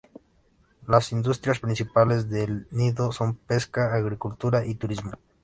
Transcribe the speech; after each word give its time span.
Las 0.87 1.11
industrias 1.11 1.59
principales 1.59 2.27
de 2.27 2.43
El 2.45 2.67
Nido 2.71 3.11
son 3.11 3.35
pesca, 3.35 3.93
agricultura 3.93 4.65
y 4.65 4.73
turismo. 4.73 5.11